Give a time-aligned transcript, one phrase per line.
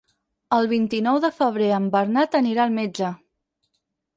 [0.55, 3.13] El vint-i-nou de febrer en Bernat anirà al metge.